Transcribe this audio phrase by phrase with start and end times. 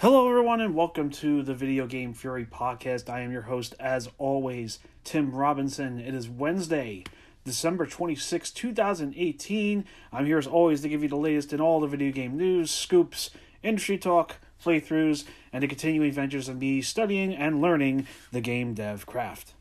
[0.00, 3.10] Hello, everyone, and welcome to the Video Game Fury podcast.
[3.10, 5.98] I am your host, as always, Tim Robinson.
[5.98, 7.02] It is Wednesday,
[7.44, 9.84] December 26, 2018.
[10.12, 12.70] I'm here, as always, to give you the latest in all the video game news,
[12.70, 13.30] scoops,
[13.64, 19.04] industry talk, playthroughs, and the continuing adventures of me studying and learning the game dev
[19.04, 19.54] craft.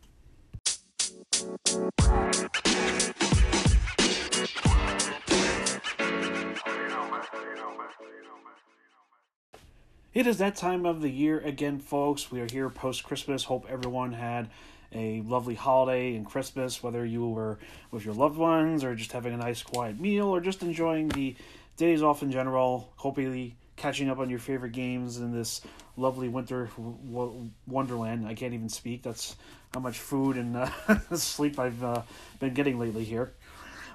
[10.17, 12.31] It is that time of the year again, folks.
[12.31, 13.43] We are here post Christmas.
[13.43, 14.49] Hope everyone had
[14.91, 17.59] a lovely holiday and Christmas, whether you were
[17.91, 21.35] with your loved ones or just having a nice quiet meal or just enjoying the
[21.77, 22.91] days off in general.
[22.95, 25.61] Hopefully, catching up on your favorite games in this
[25.97, 26.67] lovely winter
[27.67, 28.25] wonderland.
[28.25, 29.03] I can't even speak.
[29.03, 29.35] That's
[29.75, 30.69] how much food and uh,
[31.15, 32.01] sleep I've uh,
[32.39, 33.33] been getting lately here.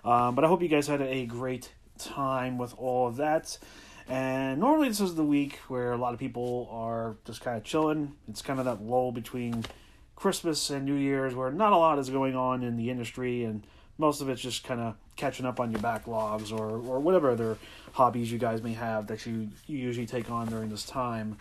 [0.05, 3.59] Um, but I hope you guys had a great time with all of that.
[4.09, 7.65] And normally this is the week where a lot of people are just kind of
[7.65, 8.15] chilling.
[8.29, 9.65] It's kind of that lull between
[10.17, 13.65] Christmas and New Year's where not a lot is going on in the industry and
[13.99, 17.59] most of it's just kind of catching up on your backlogs or, or whatever other
[17.93, 21.37] hobbies you guys may have that you, you usually take on during this time.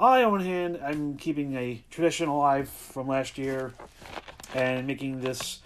[0.00, 3.72] I, on hand, I'm keeping a tradition alive from last year
[4.54, 5.60] and making this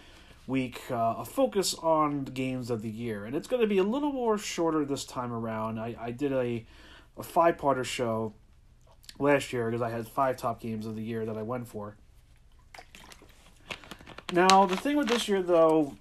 [0.47, 3.25] week uh, a focus on the games of the year.
[3.25, 5.79] And it's going to be a little more shorter this time around.
[5.79, 6.65] I, I did a,
[7.19, 8.33] a five parter show
[9.19, 11.97] last year because I had five top games of the year that I went for.
[14.33, 15.97] Now, the thing with this year, though,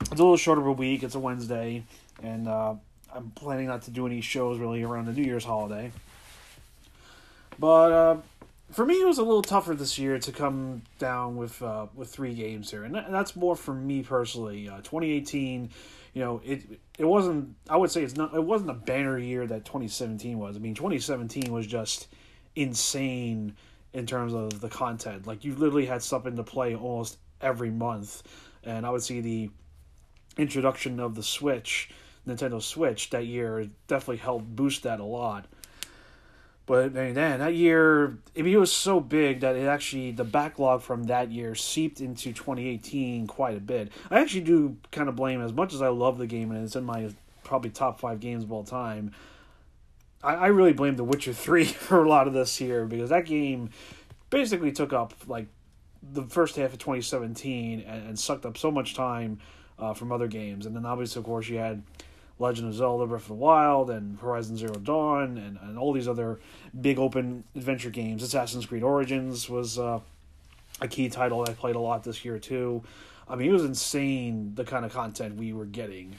[0.00, 1.02] it's a little shorter of a week.
[1.02, 1.84] It's a Wednesday,
[2.22, 2.74] and uh,
[3.14, 5.90] I'm planning not to do any shows really around the New Year's holiday.
[7.58, 8.16] But uh,
[8.72, 12.10] for me, it was a little tougher this year to come down with uh, with
[12.10, 14.68] three games here, and, that, and that's more for me personally.
[14.68, 15.70] Uh, 2018,
[16.14, 16.62] you know, it
[16.98, 17.56] it wasn't.
[17.68, 18.34] I would say it's not.
[18.34, 20.56] It wasn't a banner year that 2017 was.
[20.56, 22.08] I mean, 2017 was just
[22.54, 23.56] insane
[23.92, 25.26] in terms of the content.
[25.26, 28.22] Like you literally had something to play almost every month,
[28.62, 29.50] and I would see the
[30.36, 31.90] introduction of the Switch,
[32.26, 35.46] Nintendo Switch that year definitely helped boost that a lot.
[36.70, 40.82] But man, that year, I mean, it was so big that it actually the backlog
[40.82, 43.90] from that year seeped into 2018 quite a bit.
[44.08, 46.76] I actually do kind of blame as much as I love the game and it's
[46.76, 47.10] in my
[47.42, 49.10] probably top five games of all time.
[50.22, 53.26] I, I really blame The Witcher 3 for a lot of this here because that
[53.26, 53.70] game
[54.30, 55.48] basically took up like
[56.12, 59.40] the first half of 2017 and, and sucked up so much time
[59.76, 60.66] uh, from other games.
[60.66, 61.82] And then obviously, of course, you had
[62.40, 66.08] Legend of Zelda Breath of the Wild and Horizon Zero Dawn and, and all these
[66.08, 66.40] other
[66.80, 68.22] big open adventure games.
[68.22, 70.00] Assassin's Creed Origins was uh,
[70.80, 72.82] a key title I played a lot this year too.
[73.28, 76.16] I mean, it was insane the kind of content we were getting.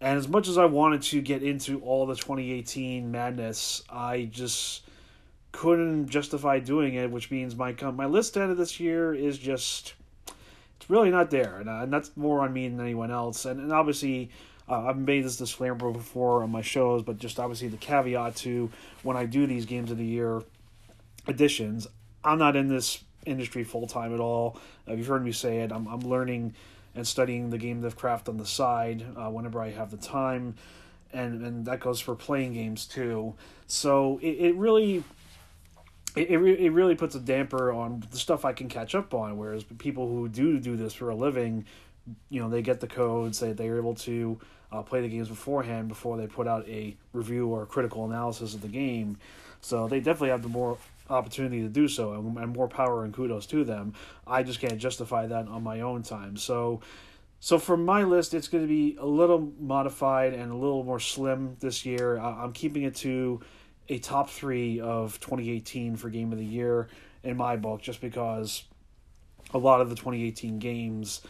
[0.00, 4.82] And as much as I wanted to get into all the 2018 madness, I just
[5.52, 9.94] couldn't justify doing it, which means my my list ended this year is just
[10.82, 13.44] it's really not there, and, uh, and that's more on me than anyone else.
[13.44, 14.30] And, and obviously,
[14.72, 18.70] uh, I've made this disclaimer before on my shows, but just obviously the caveat to
[19.02, 20.42] when I do these games of the year
[21.28, 21.86] editions,
[22.24, 24.58] I'm not in this industry full time at all.
[24.88, 25.70] Uh, you've heard me say it.
[25.70, 26.54] I'm I'm learning
[26.94, 30.54] and studying the game dev craft on the side uh, whenever I have the time,
[31.12, 33.34] and and that goes for playing games too.
[33.66, 35.04] So it, it really.
[36.14, 39.38] It, it, it really puts a damper on the stuff I can catch up on.
[39.38, 41.64] Whereas people who do do this for a living,
[42.28, 44.38] you know, they get the codes, they, they're able to
[44.70, 48.54] uh, play the games beforehand before they put out a review or a critical analysis
[48.54, 49.18] of the game.
[49.60, 50.78] So they definitely have the more
[51.10, 53.94] opportunity to do so and, and more power and kudos to them.
[54.26, 56.36] I just can't justify that on my own time.
[56.36, 56.80] So
[57.44, 61.00] so for my list, it's going to be a little modified and a little more
[61.00, 62.16] slim this year.
[62.16, 63.40] I'm keeping it to
[63.88, 66.86] a top three of 2018 for Game of the Year
[67.24, 68.62] in my book, just because
[69.52, 71.20] a lot of the 2018 games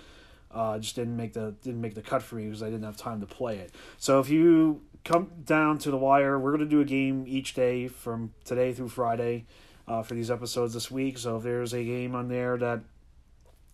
[0.52, 2.96] uh, just didn't make the didn't make the cut for me because I didn't have
[2.96, 3.72] time to play it.
[3.98, 7.88] So if you come down to the wire, we're gonna do a game each day
[7.88, 9.46] from today through Friday
[9.88, 11.18] uh, for these episodes this week.
[11.18, 12.80] So if there's a game on there that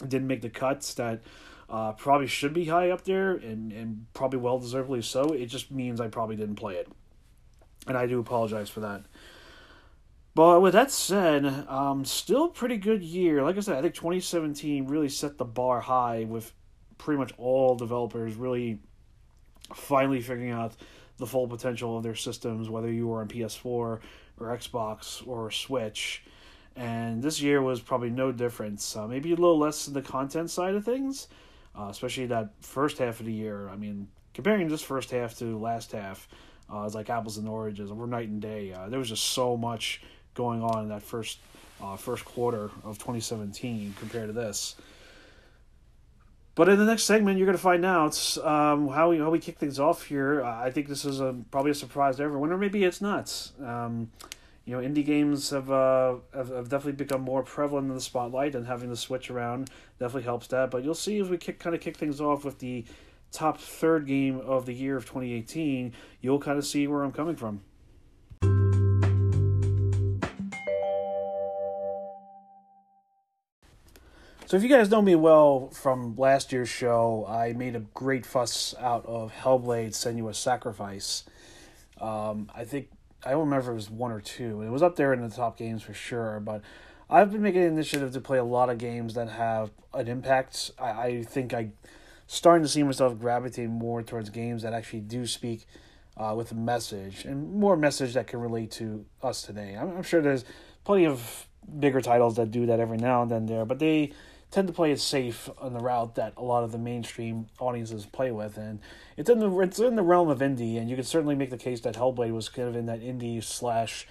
[0.06, 1.20] didn't make the cuts that
[1.68, 5.70] uh, probably should be high up there and, and probably well deservedly so, it just
[5.70, 6.88] means I probably didn't play it.
[7.86, 9.04] And I do apologize for that.
[10.34, 13.42] But with that said, um, still pretty good year.
[13.42, 16.52] Like I said, I think 2017 really set the bar high with
[16.98, 18.78] pretty much all developers really
[19.74, 20.74] finally figuring out
[21.18, 24.00] the full potential of their systems, whether you were on PS4 or
[24.40, 26.22] Xbox or Switch.
[26.76, 28.94] And this year was probably no difference.
[28.96, 31.26] Uh, maybe a little less in the content side of things,
[31.76, 33.68] uh, especially that first half of the year.
[33.68, 36.28] I mean, comparing this first half to last half,
[36.70, 37.90] Uh, it's like apples and oranges.
[37.90, 38.74] We're night and day.
[38.74, 40.02] Uh, there was just so much
[40.34, 41.38] going on in that first
[41.80, 44.76] uh, first quarter of 2017 compared to this.
[46.58, 49.38] But in the next segment, you're going to find out um, how we how we
[49.38, 50.42] kick things off here.
[50.42, 53.52] Uh, I think this is a, probably a surprise to everyone, or maybe it's not.
[53.64, 54.10] Um,
[54.64, 58.56] you know, indie games have, uh, have, have definitely become more prevalent in the spotlight,
[58.56, 59.70] and having the switch around
[60.00, 60.72] definitely helps that.
[60.72, 62.84] But you'll see as we kick kind of kick things off with the
[63.30, 67.36] top third game of the year of 2018, you'll kind of see where I'm coming
[67.36, 67.60] from.
[74.48, 78.24] So, if you guys know me well from last year's show, I made a great
[78.24, 81.24] fuss out of Hellblade Senua's Sacrifice.
[82.00, 82.88] Um, I think,
[83.26, 84.62] I don't remember if it was one or two.
[84.62, 86.62] It was up there in the top games for sure, but
[87.10, 90.70] I've been making an initiative to play a lot of games that have an impact.
[90.78, 91.72] I, I think I
[92.26, 95.66] starting to see myself gravitate more towards games that actually do speak
[96.16, 99.76] uh, with a message and more message that can relate to us today.
[99.78, 100.46] I'm, I'm sure there's
[100.84, 101.46] plenty of
[101.78, 104.12] bigger titles that do that every now and then there, but they
[104.50, 108.06] tend to play it safe on the route that a lot of the mainstream audiences
[108.06, 108.80] play with, and
[109.16, 111.58] it's in the it's in the realm of indie, and you can certainly make the
[111.58, 114.06] case that Hellblade was kind of in that indie slash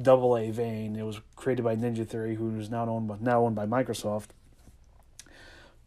[0.00, 0.96] double A vein.
[0.96, 4.28] It was created by Ninja Theory, who is now owned by, now owned by Microsoft.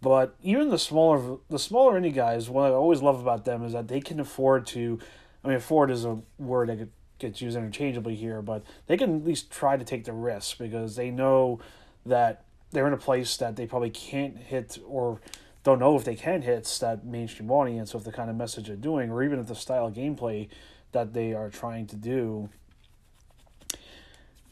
[0.01, 3.71] But even the smaller the smaller indie guys, what I always love about them is
[3.71, 4.99] that they can afford to.
[5.43, 6.89] I mean, afford is a word that
[7.19, 10.95] gets used interchangeably here, but they can at least try to take the risk because
[10.95, 11.59] they know
[12.05, 12.43] that
[12.73, 15.21] they're in a place that they probably can't hit or
[15.63, 18.75] don't know if they can hit that mainstream audience with the kind of message they're
[18.75, 20.49] doing, or even if the style of gameplay
[20.91, 22.49] that they are trying to do.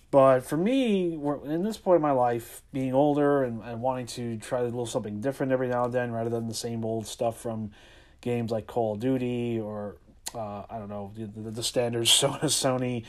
[0.10, 1.14] But for me,
[1.46, 4.86] in this point of my life, being older and, and wanting to try a little
[4.86, 7.72] something different every now and then rather than the same old stuff from
[8.20, 9.98] games like Call of Duty or,
[10.36, 13.06] uh, I don't know, the, the standard Sony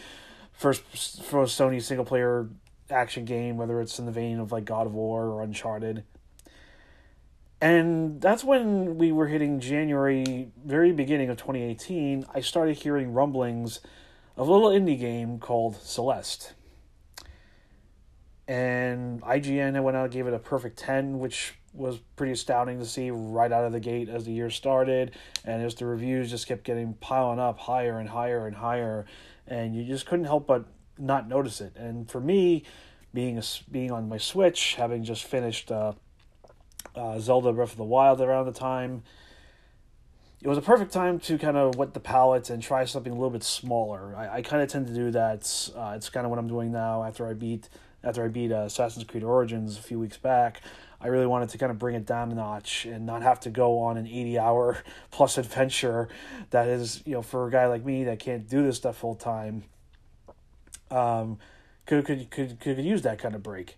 [0.53, 0.83] first,
[1.25, 2.49] first Sony single player
[2.93, 6.05] action game, whether it's in the vein of like God of War or Uncharted.
[7.61, 12.27] And that's when we were hitting January, very beginning of 2018.
[12.35, 13.79] I started hearing rumblings
[14.37, 16.55] of a little indie game called Celeste.
[18.49, 22.85] And IGN went out and gave it a perfect 10, which was pretty astounding to
[22.85, 25.13] see right out of the gate as the year started.
[25.45, 29.07] And as the reviews just kept getting piling up higher and higher and higher,
[29.47, 30.67] and you just couldn't help but
[31.03, 31.77] not notice it.
[31.77, 32.65] And for me,
[33.13, 35.93] being a, being on my Switch, having just finished uh,
[36.95, 39.03] uh, Zelda Breath of the Wild around the time,
[40.43, 43.15] it was a perfect time to kind of wet the palate and try something a
[43.15, 44.15] little bit smaller.
[44.17, 45.71] I, I kind of tend to do that.
[45.77, 47.69] Uh, it's kind of what I'm doing now after I beat
[48.05, 50.61] after I beat uh, Assassin's Creed Origins a few weeks back.
[51.01, 53.51] I really wanted to kind of bring it down a notch and not have to
[53.51, 54.79] go on an 80 hour
[55.11, 56.09] plus adventure
[56.51, 59.15] that is, you know, for a guy like me that can't do this stuff full
[59.15, 59.65] time.
[60.93, 61.39] Um,
[61.87, 63.77] could could could could use that kind of break.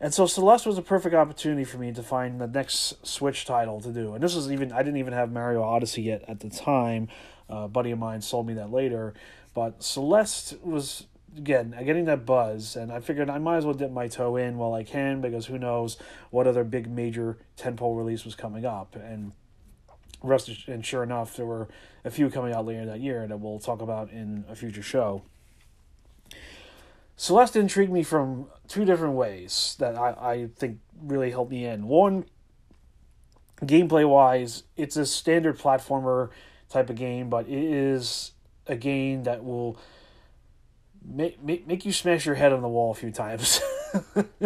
[0.00, 3.80] And so Celeste was a perfect opportunity for me to find the next Switch title
[3.80, 4.14] to do.
[4.14, 7.08] And this was even I didn't even have Mario Odyssey yet at the time.
[7.48, 9.14] Uh, a buddy of mine sold me that later,
[9.54, 13.90] but Celeste was again getting that buzz, and I figured I might as well dip
[13.90, 15.96] my toe in while I can because who knows
[16.30, 18.96] what other big major tentpole release was coming up.
[18.96, 19.32] And
[20.22, 21.68] rest and sure enough, there were
[22.04, 25.22] a few coming out later that year that we'll talk about in a future show.
[27.16, 31.86] Celeste intrigued me from two different ways that I, I think really helped me in.
[31.86, 32.24] One,
[33.62, 36.30] gameplay wise, it's a standard platformer
[36.68, 38.32] type of game, but it is
[38.66, 39.78] a game that will
[41.04, 43.60] make, make, make you smash your head on the wall a few times.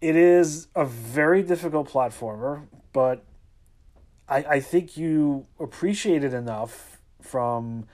[0.00, 3.24] it is a very difficult platformer, but
[4.28, 7.86] I, I think you appreciate it enough from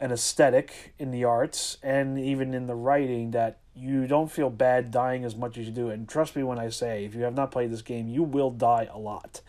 [0.00, 4.90] an aesthetic in the arts and even in the writing that you don't feel bad
[4.90, 5.90] dying as much as you do.
[5.90, 8.50] And trust me when I say, if you have not played this game, you will
[8.50, 9.40] die a lot.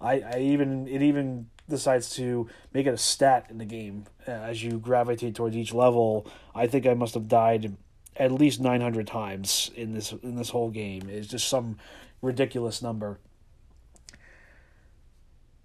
[0.00, 4.32] I, I even it even decides to make it a stat in the game uh,
[4.32, 6.26] as you gravitate towards each level.
[6.54, 7.76] I think I must have died
[8.16, 11.08] at least nine hundred times in this in this whole game.
[11.08, 11.78] It's just some
[12.20, 13.18] ridiculous number.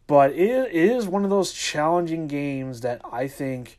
[0.06, 3.78] But it, it is one of those challenging games that I think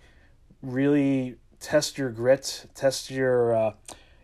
[0.63, 3.73] really test your grit, test your uh,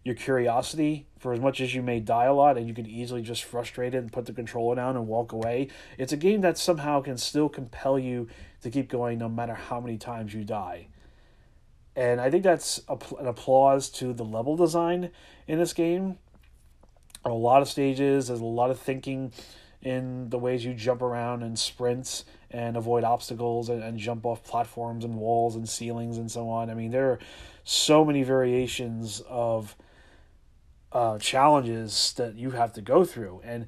[0.05, 1.07] your curiosity.
[1.19, 3.95] For as much as you may die a lot, and you can easily just frustrate
[3.95, 7.17] it and put the controller down and walk away, it's a game that somehow can
[7.17, 8.29] still compel you
[8.61, 10.89] to keep going no matter how many times you die.
[11.97, 15.11] And I think that's a, an applause to the level design
[15.47, 16.19] in this game.
[17.25, 19.33] A lot of stages, there's a lot of thinking
[19.85, 24.43] in the ways you jump around and sprint and avoid obstacles and, and jump off
[24.43, 26.71] platforms and walls and ceilings and so on.
[26.71, 27.19] I mean, there are
[27.65, 29.77] so many variations of
[30.93, 33.43] uh, challenges that you have to go through.
[33.45, 33.67] And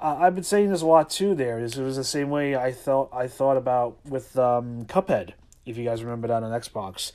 [0.00, 1.34] uh, I've been saying this a lot too.
[1.34, 5.32] There, it was the same way I thought I thought about with um, Cuphead.
[5.66, 7.12] If you guys remember that on Xbox,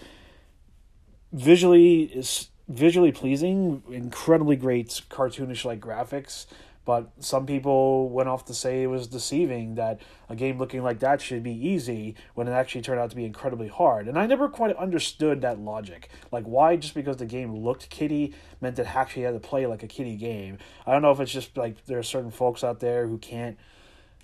[1.33, 6.45] visually is visually pleasing, incredibly great cartoonish like graphics.
[6.87, 10.99] But some people went off to say it was deceiving that a game looking like
[10.99, 14.07] that should be easy when it actually turned out to be incredibly hard.
[14.07, 16.07] And I never quite understood that logic.
[16.31, 19.83] Like, why just because the game looked kiddie meant it actually had to play like
[19.83, 20.59] a kiddie game?
[20.85, 23.57] I don't know if it's just like there are certain folks out there who can't,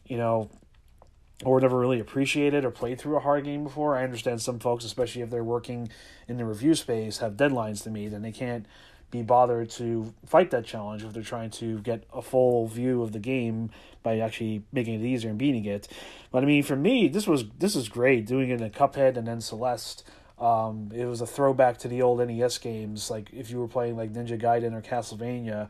[0.06, 0.50] you know,
[1.44, 3.98] or never really appreciated or played through a hard game before.
[3.98, 5.90] I understand some folks, especially if they're working
[6.30, 8.66] in the review space, have deadlines to meet and they can't
[9.14, 13.12] be bothered to fight that challenge if they're trying to get a full view of
[13.12, 13.70] the game
[14.02, 15.88] by actually making it easier and beating it.
[16.32, 19.28] But I mean, for me, this was this is great doing it in Cuphead and
[19.28, 20.04] then Celeste.
[20.40, 23.96] Um, it was a throwback to the old NES games, like if you were playing
[23.96, 25.70] like Ninja Gaiden or Castlevania.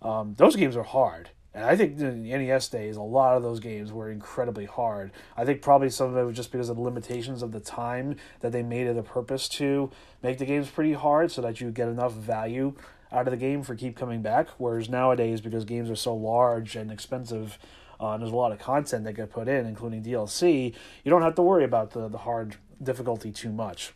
[0.00, 1.30] Um, those games are hard.
[1.54, 5.12] And I think the NES days, a lot of those games were incredibly hard.
[5.36, 8.16] I think probably some of it was just because of the limitations of the time
[8.40, 11.70] that they made it a purpose to make the games pretty hard so that you
[11.70, 12.74] get enough value
[13.12, 14.48] out of the game for keep coming back.
[14.58, 17.56] Whereas nowadays, because games are so large and expensive,
[18.00, 21.22] uh, and there's a lot of content that get put in, including DLC, you don't
[21.22, 23.94] have to worry about the, the hard difficulty too much.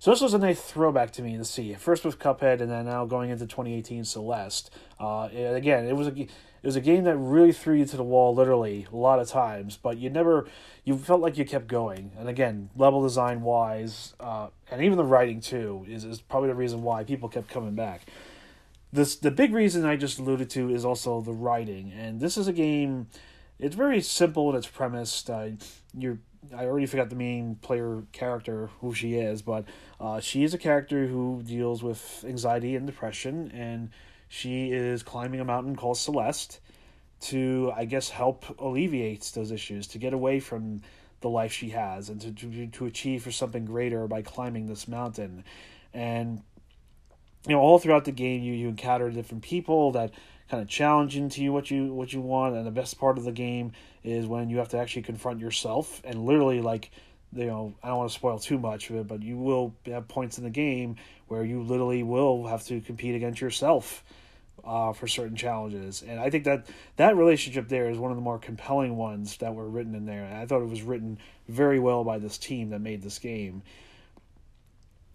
[0.00, 1.74] So this was a nice throwback to me to see.
[1.74, 4.70] First with Cuphead, and then now going into 2018 Celeste.
[5.00, 8.04] Uh, again, it was a it was a game that really threw you to the
[8.04, 9.76] wall, literally a lot of times.
[9.76, 10.46] But you never,
[10.84, 12.12] you felt like you kept going.
[12.18, 16.54] And again, level design wise, uh, and even the writing too, is is probably the
[16.54, 18.02] reason why people kept coming back.
[18.92, 22.46] This the big reason I just alluded to is also the writing, and this is
[22.46, 23.08] a game.
[23.58, 25.28] It's very simple in its premise.
[25.28, 25.52] Uh,
[25.92, 26.20] you're
[26.56, 29.64] I already forgot the main player character who she is, but
[30.00, 33.90] uh, she is a character who deals with anxiety and depression, and
[34.28, 36.60] she is climbing a mountain called Celeste
[37.20, 40.82] to, I guess, help alleviate those issues, to get away from
[41.20, 44.86] the life she has, and to to, to achieve for something greater by climbing this
[44.86, 45.44] mountain,
[45.92, 46.42] and
[47.46, 50.12] you know all throughout the game you you encounter different people that
[50.50, 53.24] kind of challenging to you what you what you want and the best part of
[53.24, 56.90] the game is when you have to actually confront yourself and literally like
[57.32, 60.08] you know I don't want to spoil too much of it but you will have
[60.08, 64.02] points in the game where you literally will have to compete against yourself
[64.64, 66.02] uh, for certain challenges.
[66.06, 69.54] And I think that that relationship there is one of the more compelling ones that
[69.54, 70.24] were written in there.
[70.24, 73.62] And I thought it was written very well by this team that made this game.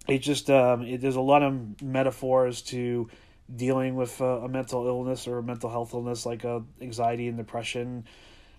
[0.07, 3.09] It just um, it, there's a lot of metaphors to
[3.55, 7.37] dealing with a, a mental illness or a mental health illness like uh, anxiety and
[7.37, 8.05] depression,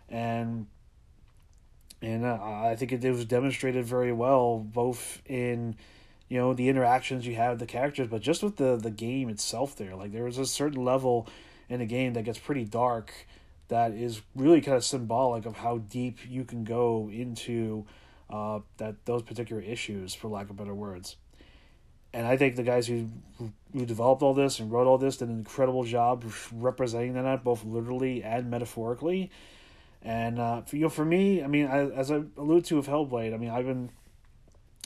[0.08, 0.66] and
[2.02, 5.76] and uh, I think it, it was demonstrated very well both in
[6.28, 9.28] you know the interactions you have with the characters, but just with the the game
[9.28, 9.76] itself.
[9.76, 11.28] There, like there was a certain level
[11.68, 13.12] in the game that gets pretty dark
[13.68, 17.86] that is really kind of symbolic of how deep you can go into
[18.28, 21.16] uh, that those particular issues, for lack of better words
[22.14, 23.10] and I think the guys who
[23.72, 27.64] who developed all this and wrote all this did an incredible job representing that both
[27.64, 29.32] literally and metaphorically.
[30.00, 32.86] And uh, for you know, for me, I mean, I, as I alluded to with
[32.86, 33.90] Hellblade, I mean, I've been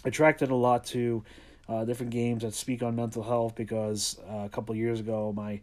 [0.04, 1.23] attracted a lot to
[1.68, 5.61] uh, different games that speak on mental health because uh, a couple years ago, my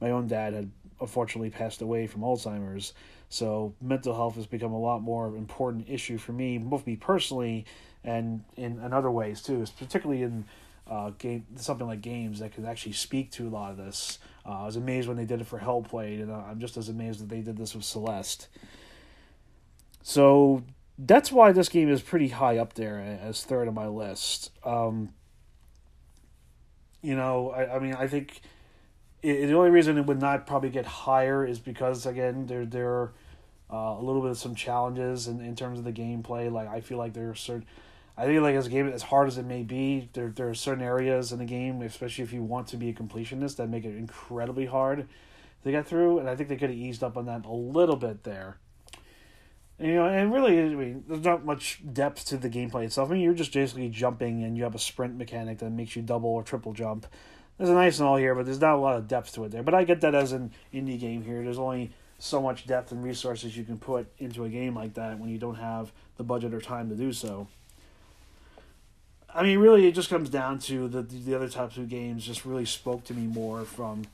[0.00, 0.70] my own dad had
[1.00, 2.92] unfortunately passed away from Alzheimer's.
[3.28, 7.66] So mental health has become a lot more important issue for me, both me personally
[8.04, 10.44] and in, in other ways too, particularly in
[10.88, 14.18] uh, game something like games that could actually speak to a lot of this.
[14.46, 17.20] Uh, I was amazed when they did it for Hellblade, and I'm just as amazed
[17.20, 18.48] that they did this with Celeste.
[20.02, 20.62] So
[20.98, 24.50] that's why this game is pretty high up there as third on my list.
[24.64, 25.10] Um,
[27.02, 28.40] you know, I, I mean, I think
[29.22, 32.88] it, the only reason it would not probably get higher is because again, there there
[32.88, 33.12] are
[33.70, 36.50] uh, a little bit of some challenges in, in terms of the gameplay.
[36.50, 37.66] Like I feel like there are certain
[38.18, 40.54] I think like as a game as hard as it may be, there there are
[40.54, 43.84] certain areas in the game, especially if you want to be a completionist, that make
[43.84, 45.08] it incredibly hard
[45.62, 46.18] to get through.
[46.18, 48.56] And I think they could have eased up on that a little bit there.
[49.78, 53.08] You know, and really, I mean, there's not much depth to the gameplay itself.
[53.08, 56.02] I mean, you're just basically jumping, and you have a sprint mechanic that makes you
[56.02, 57.06] double or triple jump.
[57.56, 59.52] There's a nice and all here, but there's not a lot of depth to it
[59.52, 59.62] there.
[59.62, 61.44] But I get that as an indie game here.
[61.44, 65.20] There's only so much depth and resources you can put into a game like that
[65.20, 67.46] when you don't have the budget or time to do so.
[69.34, 72.44] I mean, really, it just comes down to the the other top two games just
[72.44, 74.04] really spoke to me more from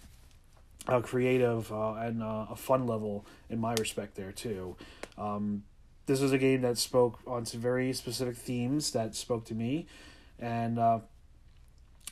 [0.86, 4.76] a creative uh, and uh, a fun level in my respect there too.
[5.16, 5.62] Um,
[6.06, 9.86] this is a game that spoke on some very specific themes that spoke to me,
[10.38, 10.98] and uh,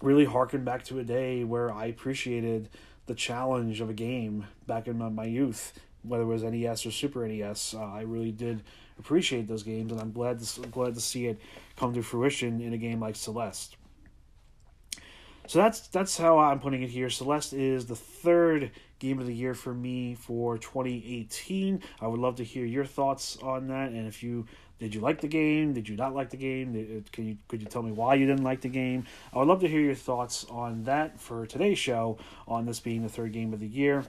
[0.00, 2.68] really harkened back to a day where I appreciated
[3.06, 6.90] the challenge of a game back in my, my youth, whether it was NES or
[6.90, 7.74] Super NES.
[7.74, 8.62] Uh, I really did
[8.98, 11.40] appreciate those games, and I'm glad to glad to see it
[11.76, 13.76] come to fruition in a game like Celeste.
[15.46, 17.10] So that's that's how I'm putting it here.
[17.10, 21.82] Celeste is the third game of the year for me for 2018.
[22.00, 24.46] I would love to hear your thoughts on that, and if you
[24.78, 25.74] did you like the game?
[25.74, 27.04] Did you not like the game?
[27.12, 29.04] Can you could you tell me why you didn't like the game?
[29.32, 32.18] I would love to hear your thoughts on that for today's show
[32.48, 34.04] on this being the third game of the year.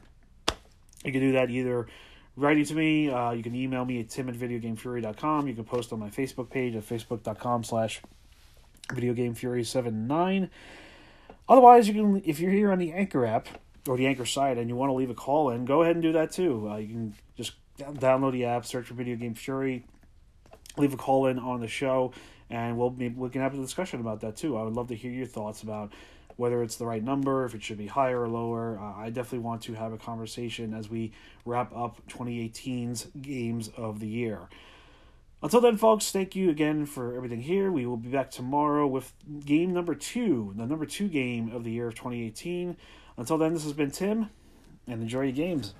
[1.03, 1.87] You can do that either
[2.35, 3.09] writing to me.
[3.09, 5.47] Uh, you can email me at tim at videogamefury.com.
[5.47, 8.01] You can post on my Facebook page at facebook.com slash
[8.89, 10.49] videogamefury79.
[11.49, 13.47] Otherwise, you can if you're here on the Anchor app
[13.87, 16.03] or the Anchor site and you want to leave a call in, go ahead and
[16.03, 16.69] do that too.
[16.69, 19.85] Uh, you can just download the app, search for Video Game Fury,
[20.77, 22.13] leave a call in on the show,
[22.49, 24.57] and we'll be, we can have a discussion about that too.
[24.57, 25.91] I would love to hear your thoughts about
[26.37, 28.79] whether it's the right number, if it should be higher or lower.
[28.79, 31.11] Uh, I definitely want to have a conversation as we
[31.45, 34.49] wrap up 2018's games of the year.
[35.41, 37.69] Until then, folks, thank you again for everything here.
[37.69, 39.13] We will be back tomorrow with
[39.45, 42.77] game number two, the number two game of the year of 2018.
[43.17, 44.29] Until then, this has been Tim,
[44.87, 45.73] and enjoy your games.